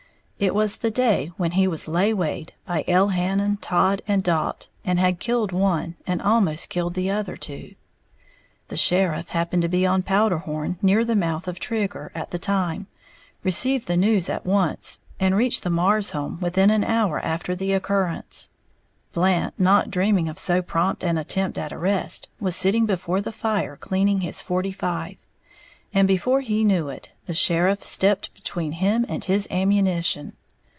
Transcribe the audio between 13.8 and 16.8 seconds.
the news at once, and reached the Marrs home within